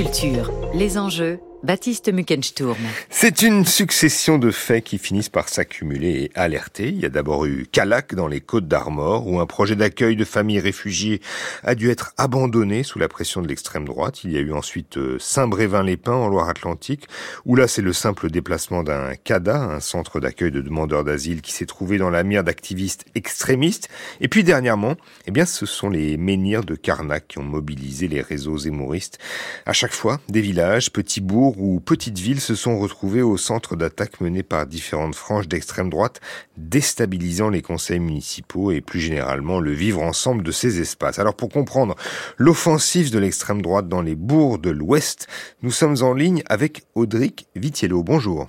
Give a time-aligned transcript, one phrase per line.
[0.00, 2.78] Culture, les enjeux, Baptiste Muckensturm.
[3.10, 6.88] C'est une succession de faits qui finissent par s'accumuler et alerter.
[6.88, 10.24] Il y a d'abord eu Calac dans les Côtes d'Armor, où un projet d'accueil de
[10.24, 11.20] familles réfugiées
[11.62, 14.24] a dû être abandonné sous la pression de l'extrême droite.
[14.24, 17.08] Il y a eu ensuite euh, Saint-Brévin-les-Pins en Loire-Atlantique,
[17.44, 21.52] où là c'est le simple déplacement d'un CADA, un centre d'accueil de demandeurs d'asile qui
[21.52, 23.90] s'est trouvé dans la mire d'activistes extrémistes.
[24.22, 24.94] Et puis dernièrement,
[25.26, 29.18] eh bien ce sont les menhirs de Carnac qui ont mobilisé les réseaux zémoristes.
[29.66, 33.76] À chaque fois, des villages, petits bourgs, ou petites villes se sont retrouvées au centre
[33.76, 36.20] d'attaque menées par différentes franges d'extrême droite,
[36.56, 41.18] déstabilisant les conseils municipaux et plus généralement le vivre ensemble de ces espaces.
[41.18, 41.96] Alors pour comprendre
[42.36, 45.26] l'offensive de l'extrême droite dans les bourgs de l'Ouest,
[45.62, 48.02] nous sommes en ligne avec Audric Vitiello.
[48.02, 48.48] Bonjour.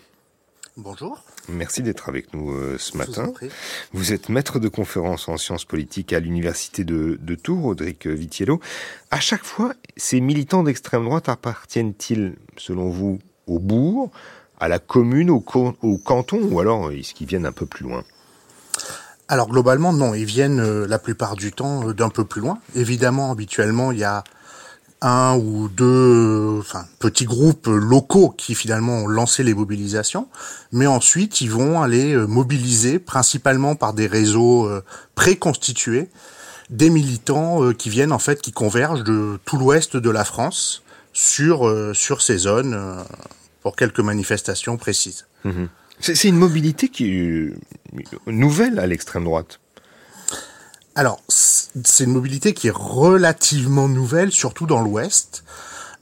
[0.77, 1.23] Bonjour.
[1.50, 3.34] Merci d'être avec nous euh, ce matin.
[3.94, 8.59] Vous êtes maître de conférence en sciences politiques à l'université de, Tours, Audric Vitiello.
[9.09, 14.12] À chaque fois, ces militants d'extrême droite appartiennent-ils, selon vous, au bourg,
[14.59, 15.43] à la commune, au,
[15.82, 18.04] au canton, ou alors est-ce qu'ils viennent un peu plus loin?
[19.32, 22.60] Alors globalement, non, ils viennent euh, la plupart du temps euh, d'un peu plus loin.
[22.76, 24.26] Évidemment, habituellement, il y a
[25.02, 30.27] un ou deux enfin, petits groupes locaux qui finalement ont lancé les mobilisations,
[30.71, 34.84] mais ensuite ils vont aller euh, mobiliser principalement par des réseaux euh,
[35.16, 36.10] préconstitués
[36.70, 40.84] des militants euh, qui viennent en fait qui convergent de tout l'ouest de la France
[41.13, 43.04] sur sur ces zones
[43.62, 45.26] pour quelques manifestations précises.
[45.43, 45.65] Mmh
[46.02, 47.54] c'est une mobilité qui est
[48.26, 49.60] nouvelle à l'extrême droite.
[51.02, 55.43] Alors, c'est une mobilité qui est relativement nouvelle, surtout dans l'Ouest.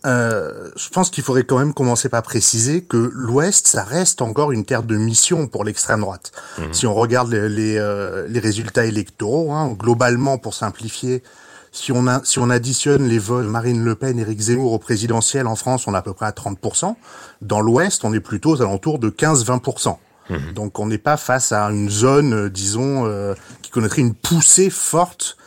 [0.05, 4.51] Euh, je pense qu'il faudrait quand même commencer par préciser que l'Ouest, ça reste encore
[4.51, 6.33] une terre de mission pour l'extrême droite.
[6.57, 6.73] Mhm.
[6.73, 11.23] Si on regarde les, les, euh, les résultats électoraux, hein, globalement, pour simplifier,
[11.71, 15.47] si on, a, si on additionne les vols Marine Le Pen, Éric Zemmour au présidentiel
[15.47, 16.97] en France, on est à peu près à 30%.
[17.41, 19.95] Dans l'Ouest, on est plutôt aux alentours de 15-20%.
[20.29, 20.53] Mhm.
[20.53, 24.69] Donc on n'est pas face à une zone, euh, disons, euh, qui connaîtrait une poussée
[24.69, 25.37] forte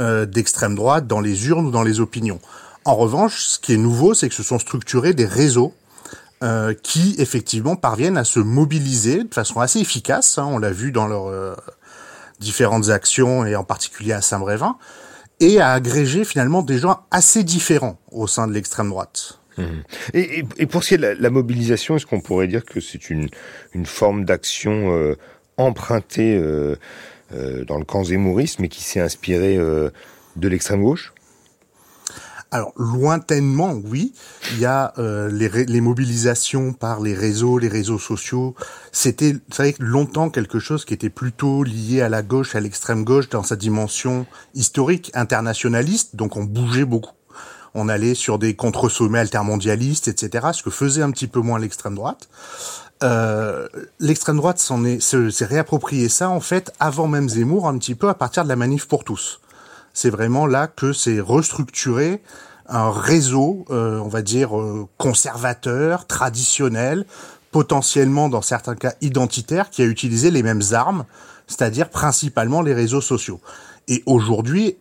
[0.00, 2.40] euh, d'extrême droite dans les urnes ou dans les opinions.
[2.84, 5.74] En revanche, ce qui est nouveau, c'est que se sont structurés des réseaux
[6.84, 10.38] qui effectivement parviennent à se mobiliser de façon assez efficace.
[10.38, 11.56] Hein, on l'a vu dans leurs
[12.38, 14.76] différentes actions et en particulier à Saint-Brévin,
[15.40, 19.37] et à agréger finalement des gens assez différents au sein de l'extrême droite.
[19.58, 19.62] Mmh.
[20.14, 23.10] Et, et, pour ce qui est de la, mobilisation, est-ce qu'on pourrait dire que c'est
[23.10, 23.28] une,
[23.74, 25.16] une forme d'action euh,
[25.56, 26.76] empruntée euh,
[27.34, 31.12] euh, dans le camp zémouriste, mais qui s'est inspirée de l'extrême gauche?
[32.50, 34.14] Alors lointainement, oui.
[34.52, 38.54] Il y a les, les, mobilisations par les réseaux, les réseaux sociaux.
[38.90, 43.28] C'était, vrai, longtemps quelque chose qui était plutôt lié à la gauche, à l'extrême gauche
[43.28, 46.16] dans sa dimension historique, internationaliste.
[46.16, 47.12] Donc on bougeait beaucoup
[47.74, 51.94] on allait sur des contre-sommets altermondialistes, etc., ce que faisait un petit peu moins l'extrême
[51.94, 52.28] droite.
[53.02, 53.68] Euh,
[54.00, 58.08] l'extrême droite s'en est, s'est réapproprié ça en fait avant même Zemmour un petit peu
[58.08, 59.40] à partir de la manif pour tous.
[59.92, 62.22] C'est vraiment là que c'est restructuré
[62.68, 67.06] un réseau, euh, on va dire euh, conservateur, traditionnel,
[67.50, 71.04] potentiellement dans certains cas identitaire, qui a utilisé les mêmes armes,
[71.46, 73.40] c'est-à-dire principalement les réseaux sociaux.
[73.88, 74.76] Et aujourd'hui,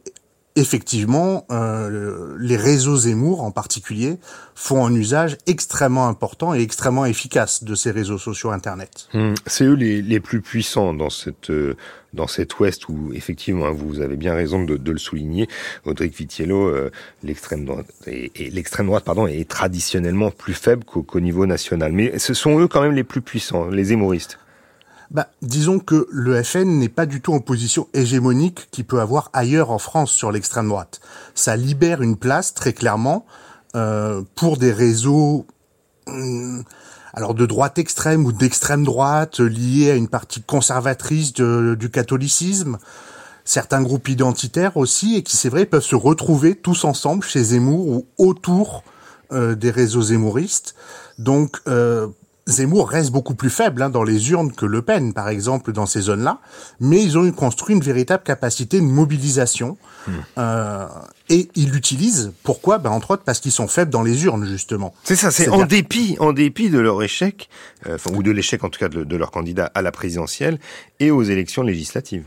[0.57, 4.17] effectivement, euh, les réseaux Zemmour en particulier
[4.55, 9.07] font un usage extrêmement important et extrêmement efficace de ces réseaux sociaux Internet.
[9.13, 11.75] Hum, c'est eux les, les, plus puissants dans cette euh,
[12.13, 15.47] dans cet Ouest où effectivement hein, vous avez bien raison de, de le souligner,
[15.85, 16.89] Audric Vitiello, euh,
[17.23, 22.33] l'extrême droite et, l'extrême droite pardon est traditionnellement plus faible qu'au niveau national, mais ce
[22.33, 24.39] sont eux quand même les plus puissants, les Zemmouristes
[25.11, 29.29] bah, disons que le FN n'est pas du tout en position hégémonique qu'il peut avoir
[29.33, 30.99] ailleurs en France sur l'extrême droite.
[31.33, 33.25] Ça libère une place très clairement
[33.75, 35.45] euh, pour des réseaux
[36.07, 36.63] hum,
[37.13, 42.77] alors de droite extrême ou d'extrême droite liés à une partie conservatrice du catholicisme,
[43.43, 47.87] certains groupes identitaires aussi et qui c'est vrai peuvent se retrouver tous ensemble chez Zemmour
[47.87, 48.83] ou autour
[49.31, 50.75] euh, des réseaux zémouristes.
[51.17, 52.07] Donc euh,
[52.47, 55.85] Zemmour reste beaucoup plus faible hein, dans les urnes que Le Pen, par exemple, dans
[55.85, 56.39] ces zones-là,
[56.79, 59.77] mais ils ont construit une véritable capacité de mobilisation
[60.07, 60.11] hmm.
[60.37, 60.85] euh,
[61.29, 62.31] et ils l'utilisent.
[62.43, 62.77] Pourquoi?
[62.77, 64.93] Ben, Entre autres parce qu'ils sont faibles dans les urnes, justement.
[65.03, 67.49] C'est ça, c'est en dépit, en dépit de leur échec,
[67.85, 70.59] euh, ou de l'échec en tout cas de leur candidat à la présidentielle
[70.99, 72.25] et aux élections législatives.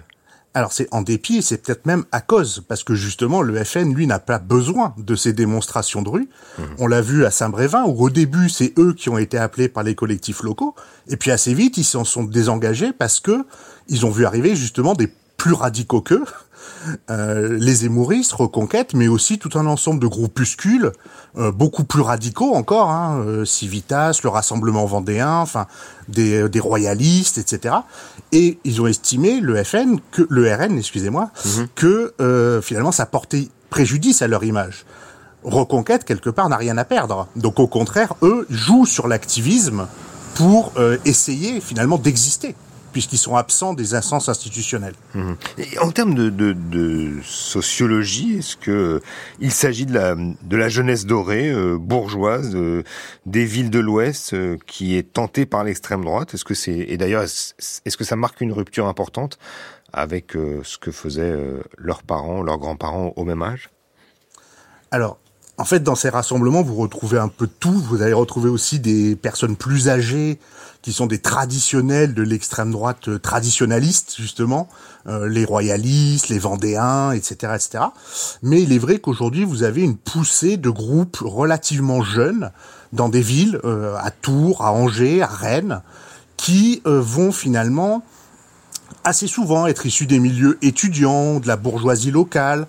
[0.52, 3.94] Alors c'est en dépit et c'est peut-être même à cause, parce que justement le FN,
[3.94, 6.28] lui, n'a pas besoin de ces démonstrations de rue.
[6.58, 6.62] Mmh.
[6.78, 9.84] On l'a vu à Saint-Brévin, où au début c'est eux qui ont été appelés par
[9.84, 10.74] les collectifs locaux,
[11.06, 13.46] et puis assez vite ils s'en sont désengagés parce que
[13.88, 16.24] ils ont vu arriver justement des plus radicaux qu'eux,
[17.10, 20.92] euh, les émouristes, Reconquête, mais aussi tout un ensemble de groupuscules
[21.36, 25.66] euh, beaucoup plus radicaux encore, hein, euh, Civitas, le Rassemblement vendéen, enfin
[26.08, 27.74] des, des, royalistes, etc.
[28.32, 31.68] Et ils ont estimé le FN, que le RN, excusez-moi, mhm.
[31.74, 34.84] que finalement ça portait préjudice à leur image.
[35.44, 37.28] Reconquête quelque part n'a rien à perdre.
[37.36, 39.86] Donc au contraire, eux jouent sur l'activisme
[40.34, 40.72] pour
[41.04, 42.54] essayer finalement d'exister
[42.92, 44.94] puisqu'ils sont absents des instances institutionnelles.
[45.14, 45.32] Mmh.
[45.80, 49.00] en termes de, sociologie, est-ce que
[49.40, 52.82] il s'agit de la, de la jeunesse dorée, euh, bourgeoise, euh,
[53.26, 56.34] des villes de l'Ouest, euh, qui est tentée par l'extrême droite?
[56.34, 59.38] Est-ce que c'est et d'ailleurs est-ce que ça marque une rupture importante
[59.92, 61.36] avec ce que faisaient
[61.76, 63.70] leurs parents, leurs grands-parents au même âge?
[64.92, 65.18] Alors,
[65.60, 67.72] en fait, dans ces rassemblements, vous retrouvez un peu tout.
[67.72, 70.38] Vous allez retrouver aussi des personnes plus âgées
[70.82, 74.68] qui sont des traditionnels de l'extrême droite euh, traditionnaliste justement,
[75.06, 77.84] euh, les royalistes, les vendéens, etc., etc.
[78.42, 82.50] Mais il est vrai qu'aujourd'hui vous avez une poussée de groupes relativement jeunes
[82.92, 85.82] dans des villes, euh, à Tours, à Angers, à Rennes,
[86.36, 88.02] qui vont finalement
[89.04, 92.66] assez souvent être issus des milieux étudiants, de la bourgeoisie locale,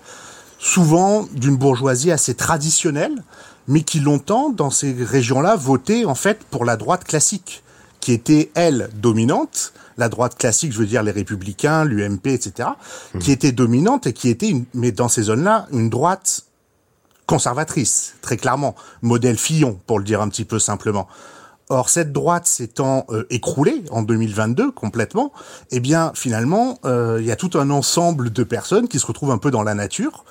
[0.58, 3.22] souvent d'une bourgeoisie assez traditionnelle,
[3.68, 7.62] mais qui longtemps, dans ces régions-là, votaient en fait pour la droite classique
[8.02, 12.70] qui était, elle, dominante, la droite classique, je veux dire les républicains, l'UMP, etc.,
[13.14, 13.18] mmh.
[13.20, 16.42] qui était dominante et qui était, mais dans ces zones-là, une droite
[17.26, 21.06] conservatrice, très clairement, modèle Fillon, pour le dire un petit peu simplement.
[21.68, 25.32] Or, cette droite s'étant euh, écroulée en 2022 complètement,
[25.70, 29.30] eh bien, finalement, euh, il y a tout un ensemble de personnes qui se retrouvent
[29.30, 30.24] un peu dans la nature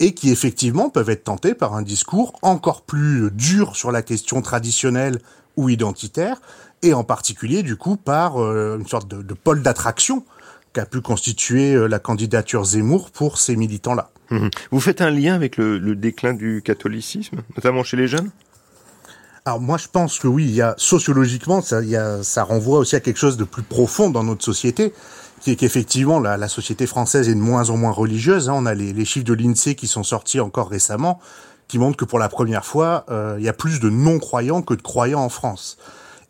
[0.00, 4.40] et qui effectivement peuvent être tentées par un discours encore plus dur sur la question
[4.40, 5.20] traditionnelle
[5.58, 6.40] ou identitaire,
[6.82, 10.24] et en particulier du coup par euh, une sorte de, pôle d'attraction
[10.72, 14.10] qu'a pu constituer euh, la candidature Zemmour pour ces militants-là.
[14.30, 14.48] Mmh.
[14.70, 18.30] Vous faites un lien avec le, déclin du catholicisme, notamment chez les jeunes?
[19.44, 22.44] Alors moi je pense que oui, il y a sociologiquement ça, il y a, ça
[22.44, 24.92] renvoie aussi à quelque chose de plus profond dans notre société,
[25.40, 28.48] qui est qu'effectivement la, la, société française est de moins en moins religieuse.
[28.48, 28.54] Hein.
[28.56, 31.18] On a les, les chiffres de l'Insee qui sont sortis encore récemment,
[31.68, 34.74] qui montrent que pour la première fois, euh, il y a plus de non-croyants que
[34.74, 35.76] de croyants en France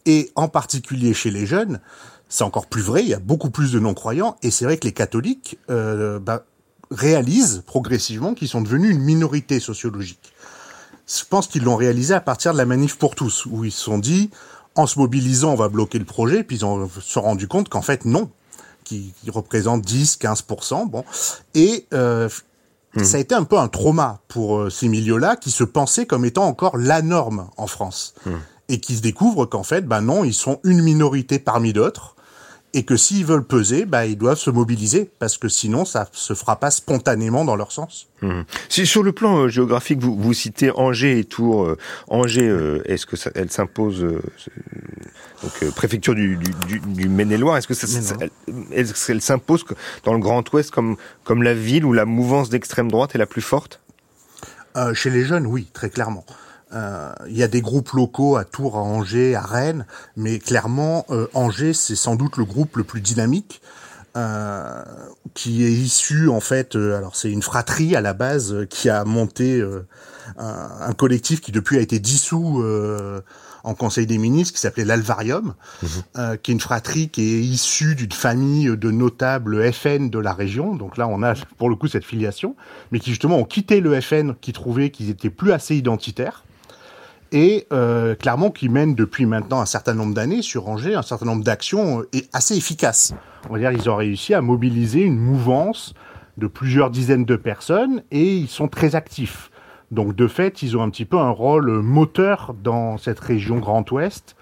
[0.09, 1.81] et en particulier chez les jeunes,
[2.29, 4.87] c'est encore plus vrai, il y a beaucoup plus de non-croyants, et c'est vrai que
[4.87, 6.45] les catholiques euh, bah,
[6.91, 10.33] réalisent progressivement qu'ils sont devenus une minorité sociologique.
[11.07, 13.83] Je pense qu'ils l'ont réalisé à partir de la manif pour tous, où ils se
[13.83, 14.31] sont dit,
[14.75, 17.69] en se mobilisant, on va bloquer le projet, puis ils ont se sont rendu compte
[17.69, 18.31] qu'en fait, non,
[18.85, 21.05] qui, représente 10, 15%, bon,
[21.55, 22.29] et euh,
[23.01, 23.05] mmh.
[23.05, 26.25] ça a été un peu un trauma pour euh, ces milieux-là, qui se pensaient comme
[26.25, 28.15] étant encore la norme en France.
[28.27, 28.31] Mmh
[28.69, 32.17] et qui se découvrent qu'en fait, ben non, ils sont une minorité parmi d'autres,
[32.75, 36.35] et que s'ils veulent peser, ben ils doivent se mobiliser, parce que sinon, ça se
[36.35, 38.09] fera pas spontanément dans leur sens.
[38.21, 38.43] Mmh.
[38.69, 41.65] Si sur le plan euh, géographique, vous, vous citez Angers et Tours.
[41.65, 41.79] Euh,
[42.09, 44.07] Angers, euh, est-ce que ça, elle s'impose
[45.43, 47.87] donc préfecture du, du, du Maine-et-Loire Est-ce que ça,
[49.07, 49.65] qu'elle s'impose
[50.05, 53.27] dans le Grand Ouest comme comme la ville où la mouvance d'extrême droite est la
[53.27, 53.81] plus forte?
[54.95, 56.25] Chez les jeunes, oui, très clairement.
[56.75, 59.87] Euh, il y a des groupes locaux à Tours, à Angers, à Rennes,
[60.17, 63.61] mais clairement, euh, Angers, c'est sans doute le groupe le plus dynamique.
[64.17, 64.83] Euh,
[65.35, 69.63] qui est issu en fait, alors c'est une fratrie à la base qui a monté
[70.39, 72.65] un, un, collectif qui depuis a été dissous
[73.63, 76.39] en Conseil des ministres qui s'appelait l'Alvarium, mhm.
[76.43, 80.75] qui est une fratrie qui est issue d'une famille de notables FN de la région.
[80.75, 82.57] Donc là, on a pour le coup cette filiation,
[82.91, 86.45] mais qui justement ont quitté le FN, qui trouvaient qu'ils étaient plus assez identitaires
[87.33, 91.27] et euh, clairement qui mène depuis maintenant un certain nombre d'années sur Angers un certain
[91.27, 93.15] nombre d'actions euh, assez efficaces.
[93.49, 95.95] On va dire ils ont réussi à mobiliser une mouvance
[96.37, 99.51] de plusieurs dizaines de personnes et ils sont très actifs.
[99.91, 103.91] Donc de fait, ils ont un petit peu un rôle moteur dans cette région Grand
[103.91, 104.37] Ouest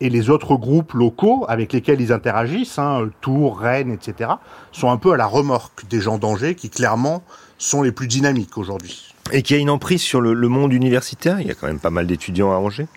[0.00, 4.30] et les autres groupes locaux avec lesquels ils interagissent, hein, Tours, Rennes, etc.,
[4.72, 7.22] sont un peu à la remorque des gens d'Angers qui clairement
[7.60, 9.14] sont les plus dynamiques aujourd'hui.
[9.32, 11.90] Et qui a une emprise sur le, monde universitaire Il y a quand même pas
[11.90, 12.88] mal d'étudiants à Angers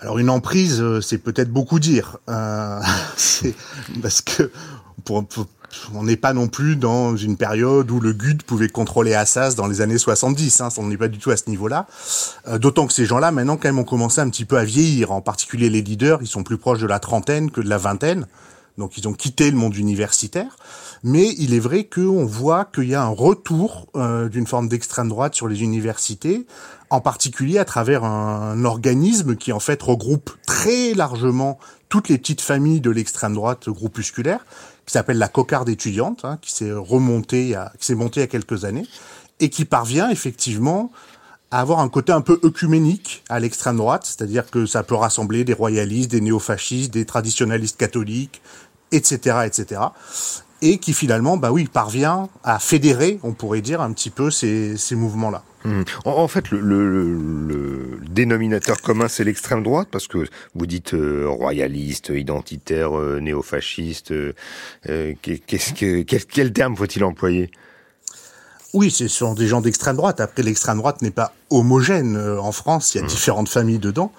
[0.00, 2.80] alors une emprise, euh, c'est peut-être beaucoup dire, euh,
[4.00, 4.52] parce que
[5.92, 9.66] on n'est pas non plus dans une période où le GUD pouvait contrôler Assas dans
[9.66, 10.60] les années 70.
[10.60, 11.86] Hein, on n'est pas du tout à ce niveau-là.
[12.46, 15.10] Euh, d'autant que ces gens-là, maintenant, quand même, ont commencé un petit peu à vieillir.
[15.10, 18.26] En particulier les leaders, ils sont plus proches de la trentaine que de la vingtaine.
[18.78, 20.56] Donc ils ont quitté le monde universitaire.
[21.02, 25.08] Mais il est vrai qu'on voit qu'il y a un retour euh, d'une forme d'extrême
[25.08, 26.46] droite sur les universités,
[26.90, 31.58] en particulier à travers un, organisme qui en fait regroupe très largement
[31.88, 34.44] toutes les petites familles de l'extrême droite groupusculaire,
[34.86, 38.28] qui s'appelle la cocarde étudiante, hein, qui s'est remontée, qui s'est montée il y a
[38.28, 38.86] quelques années,
[39.40, 40.90] et qui parvient effectivement
[41.50, 45.44] à avoir un côté un peu œcuménique à l'extrême droite, c'est-à-dire que ça peut rassembler
[45.44, 48.42] des royalistes, des néofascistes, des traditionalistes catholiques,
[48.92, 49.80] etc., etc
[50.62, 54.76] et qui finalement, bah oui, parvient à fédérer, on pourrait dire, un petit peu ces,
[54.76, 55.42] ces mouvements-là.
[55.64, 55.82] Mmh.
[56.04, 61.26] En, fait, le, le, le, dénominateur commun, c'est l'extrême droite, parce que vous dites euh,
[61.28, 64.12] royaliste, identitaire, euh, néofasciste.
[64.12, 64.34] Euh,
[64.88, 67.50] euh qu'est-ce que, quel, quel terme faut-il employer?
[68.74, 70.20] Oui, ce sont des gens d'extrême droite.
[70.20, 72.94] Après, l'extrême droite n'est pas homogène en France.
[72.94, 73.08] Il y a mmh.
[73.08, 74.12] différentes familles dedans.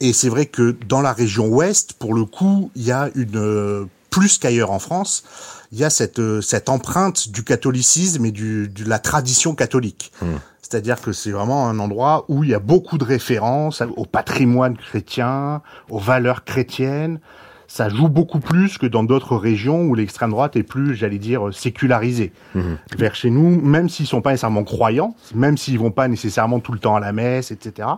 [0.00, 3.88] Et c'est vrai que dans la région ouest, pour le coup, il y a une
[4.10, 5.24] plus qu'ailleurs en France,
[5.72, 10.12] il y a cette, euh, cette empreinte du catholicisme et du, de la tradition catholique.
[10.22, 10.36] Hmm.
[10.62, 14.76] C'est-à-dire que c'est vraiment un endroit où il y a beaucoup de références au patrimoine
[14.76, 17.20] chrétien, aux valeurs chrétiennes.
[17.68, 21.52] Ça joue beaucoup plus que dans d'autres régions où l'extrême droite est plus, j'allais dire,
[21.52, 22.32] sécularisée.
[22.54, 22.76] Hmm.
[22.96, 26.72] Vers chez nous, même s'ils sont pas nécessairement croyants, même s'ils vont pas nécessairement tout
[26.72, 27.88] le temps à la messe, etc.,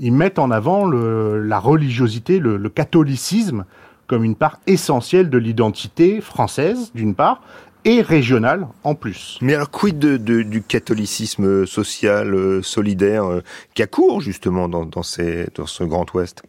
[0.00, 3.64] ils mettent en avant le, la religiosité, le, le catholicisme
[4.08, 7.42] comme une part essentielle de l'identité française, d'une part,
[7.84, 9.38] et régionale en plus.
[9.40, 13.42] Mais alors, quid de, du catholicisme social, euh, solidaire, euh,
[13.74, 16.42] qui a cours justement dans, dans, ces, dans ce Grand Ouest?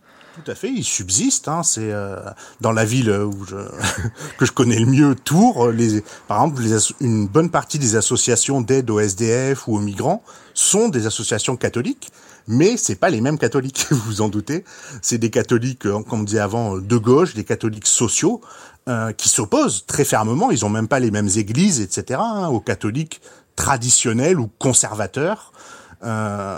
[0.44, 1.48] Tout à fait, il subsiste.
[1.48, 2.18] Hein, c'est euh,
[2.62, 3.56] dans la ville où je,
[4.38, 5.70] que je connais le mieux, Tours.
[5.70, 10.24] Les, par exemple, les, une bonne partie des associations d'aide aux SDF ou aux migrants
[10.54, 12.10] sont des associations catholiques
[12.48, 14.64] mais c'est pas les mêmes catholiques, vous vous en doutez.
[15.02, 18.42] C'est des catholiques, euh, comme on disait avant, euh, de gauche, des catholiques sociaux,
[18.88, 20.52] euh, qui s'opposent très fermement.
[20.52, 22.20] Ils ont même pas les mêmes églises, etc.
[22.24, 23.22] Hein, aux catholiques
[23.56, 25.54] traditionnels ou conservateurs.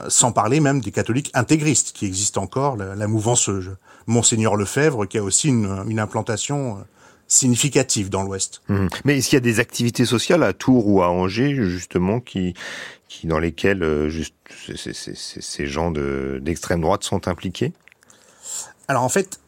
[0.08, 3.50] Sans parler même des catholiques intégristes qui existent encore, la, la mouvance
[4.06, 6.78] Monseigneur Lefebvre qui a aussi une implantation
[7.32, 8.62] significative dans l'Ouest.
[8.68, 8.88] Mmh.
[9.06, 12.54] Mais est-ce qu'il y a des activités sociales à Tours ou à Angers justement qui,
[13.08, 14.36] qui dans lesquelles euh, juste,
[14.76, 17.72] ces gens d'extrême droite sont impliqués?
[18.90, 19.40] Alors en fait,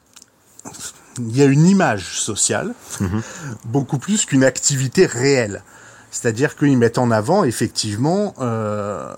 [1.20, 3.22] il y a une image sociale, mhm.
[3.66, 5.62] beaucoup plus qu'une activité réelle.
[6.10, 9.14] C'est-à-dire qu'ils mettent en avant effectivement euh,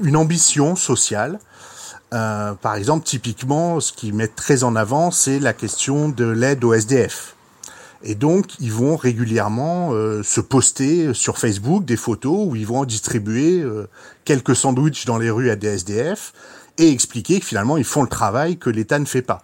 [0.00, 1.40] une ambition sociale.
[2.14, 6.62] Euh, par exemple, typiquement, ce qu'ils mettent très en avant, c'est la question de l'aide
[6.62, 7.34] au SDF.
[8.02, 12.84] Et donc, ils vont régulièrement euh, se poster sur Facebook des photos où ils vont
[12.84, 13.88] distribuer euh,
[14.24, 16.32] quelques sandwichs dans les rues à des SDF
[16.78, 19.42] et expliquer que finalement, ils font le travail que l'État ne fait pas.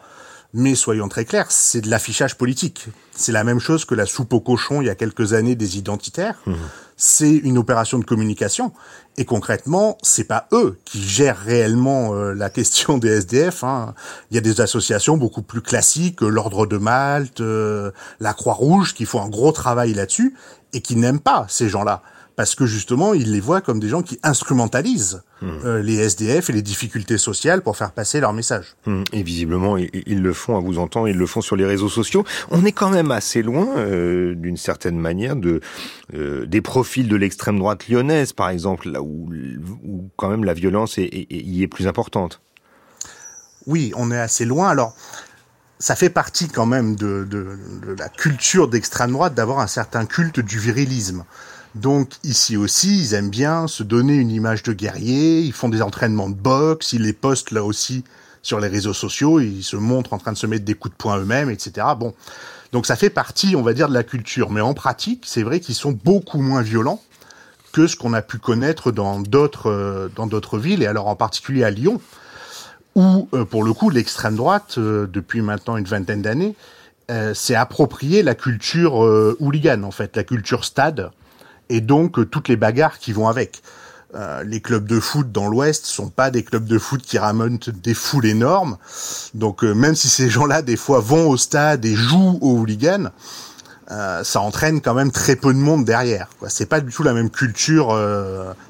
[0.53, 2.87] Mais soyons très clairs, c'est de l'affichage politique.
[3.11, 5.79] C'est la même chose que la soupe au cochon il y a quelques années des
[5.79, 6.41] identitaires.
[6.47, 6.55] Mmh.
[6.97, 8.73] C'est une opération de communication.
[9.17, 13.65] Et concrètement, c'est pas eux qui gèrent réellement euh, la question des SDF.
[13.65, 13.95] Hein.
[14.31, 19.05] Il y a des associations beaucoup plus classiques, l'Ordre de Malte, euh, la Croix-Rouge, qui
[19.05, 20.35] font un gros travail là-dessus
[20.73, 22.03] et qui n'aiment pas ces gens-là
[22.37, 25.49] parce que justement, ils les voient comme des gens qui instrumentalisent hmm.
[25.65, 28.75] euh, les SDF et les difficultés sociales pour faire passer leur message.
[28.87, 29.05] Hmm.
[29.13, 32.25] Et visiblement, ils, le font, à vous entendre, ils le font sur les réseaux sociaux.
[32.51, 35.61] On est quand même assez loin, euh, d'une certaine manière, de
[36.15, 39.31] euh, des profils de l'extrême droite lyonnaise, par exemple, là où,
[39.85, 42.41] où quand même la violence est, y est plus importante.
[43.67, 44.69] Oui, on est assez loin.
[44.69, 44.95] Alors,
[45.79, 50.05] ça fait partie quand même de, de, de la culture d'extrême droite d'avoir un certain
[50.07, 51.25] culte du virilisme.
[51.75, 55.83] Donc ici aussi, ils aiment bien se donner une image de guerrier, ils font des
[55.83, 58.05] entraînements de boxe, ils les postent là aussi
[58.43, 60.97] sur les réseaux sociaux, ils se montrent en train de se mettre des coups de
[60.97, 61.87] poing eux-mêmes, etc.
[61.99, 62.15] Bon,
[62.71, 64.51] donc ça fait partie, on va dire, de la culture.
[64.51, 67.01] Mais en pratique, c'est vrai qu'ils sont beaucoup moins violents
[67.73, 71.71] que ce qu'on a pu connaître dans d'autres euh, villes, et alors en particulier à
[71.71, 72.01] Lyon,
[72.95, 76.55] où euh, pour le coup l'extrême droite, euh, depuis maintenant une vingtaine d'années,
[77.35, 78.95] s'est approprié la culture
[79.39, 81.11] hooligan, en fait, la culture stade
[81.69, 83.63] et donc euh, toutes les bagarres qui vont avec.
[84.15, 87.59] Euh, les clubs de foot dans l'Ouest sont pas des clubs de foot qui ramènent
[87.59, 88.77] des foules énormes.
[89.35, 93.11] Donc euh, même si ces gens-là des fois vont au stade et jouent au hooligan,
[93.87, 96.29] ça entraîne quand même très peu de monde derrière.
[96.49, 97.95] C'est pas du tout la même culture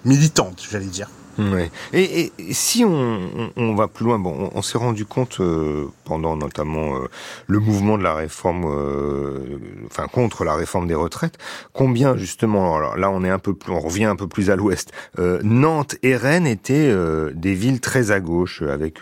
[0.04, 1.08] militante, j'allais dire.
[1.38, 1.70] Ouais.
[1.92, 6.36] Et, et, si on, on, va plus loin, bon, on, s'est rendu compte euh, pendant
[6.36, 7.08] notamment euh,
[7.48, 11.36] le mouvement de la réforme, euh, enfin contre la réforme des retraites,
[11.72, 14.56] combien justement, alors là on est un peu plus, on revient un peu plus à
[14.56, 14.92] l'ouest.
[15.18, 16.92] Nantes et Rennes étaient
[17.34, 19.00] des villes très à gauche, avec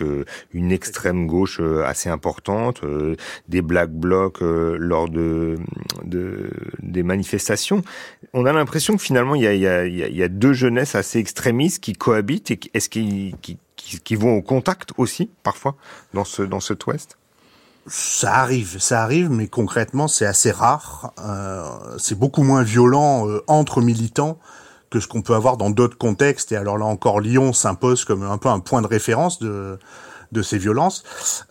[0.52, 2.82] une extrême gauche assez importante,
[3.48, 5.56] des black blocs lors de,
[6.04, 6.50] de,
[6.82, 7.82] des manifestations.
[8.32, 11.18] On a l'impression que finalement il y a, y, a, y a deux jeunesses assez
[11.18, 12.21] extrémistes qui cohabitent
[12.74, 15.76] est-ce qu'ils vont au contact aussi, parfois,
[16.14, 17.18] dans ce, dans cet ouest?
[17.86, 21.12] Ça arrive, ça arrive, mais concrètement, c'est assez rare.
[21.18, 21.64] Euh,
[21.98, 24.38] c'est beaucoup moins violent euh, entre militants
[24.88, 26.52] que ce qu'on peut avoir dans d'autres contextes.
[26.52, 29.78] Et alors là encore, Lyon s'impose comme un peu un point de référence de
[30.32, 31.04] de ces violences,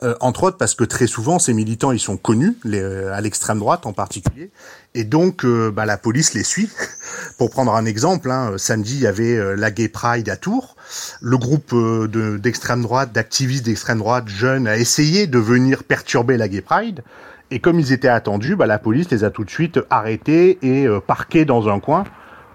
[0.04, 3.60] euh, entre autres parce que très souvent ces militants ils sont connus, les, à l'extrême
[3.60, 4.52] droite en particulier,
[4.94, 6.70] et donc bah, la police les suit.
[7.38, 10.76] Pour prendre un exemple, hein, samedi il y avait la Gay Pride à Tours,
[11.22, 16.48] le groupe euh, d'extrême droite, d'activistes d'extrême droite jeunes a essayé de venir perturber la
[16.48, 17.04] Gay Pride.
[17.50, 20.88] Et comme ils étaient attendus, bah, la police les a tout de suite arrêtés et
[20.88, 22.06] euh, parqués dans un coin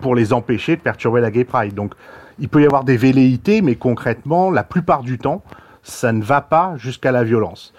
[0.01, 1.75] pour les empêcher de perturber la Gay Pride.
[1.75, 1.95] Donc
[2.39, 5.43] il peut y avoir des velléités, mais concrètement, la plupart du temps,
[5.87, 7.73] ça ne va pas jusqu'à la violence.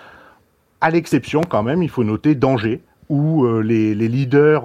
[0.80, 4.64] À l'exception, quand même, il faut noter danger, où euh, les, leaders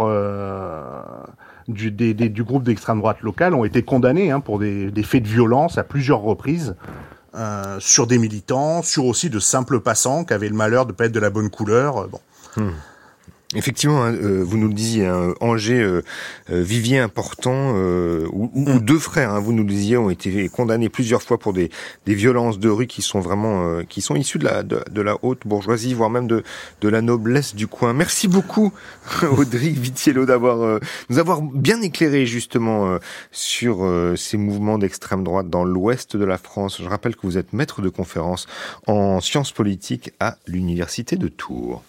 [1.68, 5.78] du, du groupe d'extrême droite locale ont été condamnés hein, pour des, faits de violence
[5.78, 6.76] à plusieurs reprises
[7.34, 11.06] euh, sur des militants, sur aussi de simples passants qui avaient le malheur de pas
[11.06, 12.08] être de la bonne couleur.
[12.08, 12.20] Bon.
[12.56, 12.70] Hmm.
[13.54, 16.02] Effectivement, hein, euh, vous nous le disiez, hein, Angers, euh,
[16.50, 18.80] euh, Vivier important, ou, mm.
[18.80, 21.70] deux frères, hein, vous nous le disiez, ont été condamnés plusieurs fois pour des,
[22.06, 25.46] des violences de rue qui sont vraiment, qui sont issues de la, de, la haute
[25.46, 26.42] bourgeoisie, voire même de,
[26.80, 27.92] de la noblesse du coin.
[27.92, 28.72] Merci beaucoup,
[29.22, 30.80] Audrey Vitiello, d'avoir
[31.10, 32.98] nous avoir bien éclairé justement
[33.32, 36.80] sur ces mouvements d'extrême droite dans l'ouest de la France.
[36.82, 38.46] Je rappelle que vous êtes maître de conférence
[38.86, 41.82] en sciences politiques à l'université de Tours.